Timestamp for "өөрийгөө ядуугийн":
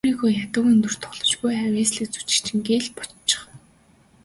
0.05-0.81